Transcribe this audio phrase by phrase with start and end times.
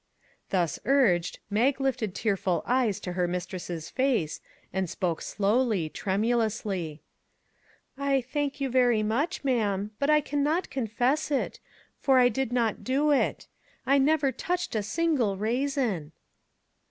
[0.49, 4.41] Thus urged, Mag lifted tearful eyes to her mistress's face,
[4.73, 7.03] and spoke slowly, tremulously:"
[7.99, 11.59] I thank you very much, ma'am; but I can not confess it,
[11.99, 13.45] for I did not do it.
[13.85, 16.13] I never touched a single raisin."